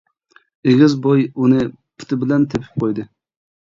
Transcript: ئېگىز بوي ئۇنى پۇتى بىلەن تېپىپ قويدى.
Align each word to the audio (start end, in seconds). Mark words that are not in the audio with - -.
ئېگىز 0.71 0.95
بوي 1.03 1.27
ئۇنى 1.35 1.69
پۇتى 1.69 2.21
بىلەن 2.25 2.53
تېپىپ 2.53 2.85
قويدى. 2.85 3.13